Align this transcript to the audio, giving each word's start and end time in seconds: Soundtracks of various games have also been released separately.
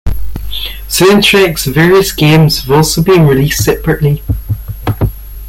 Soundtracks 0.87 1.67
of 1.67 1.75
various 1.75 2.11
games 2.11 2.61
have 2.61 2.71
also 2.71 3.03
been 3.03 3.27
released 3.27 3.63
separately. 3.63 4.23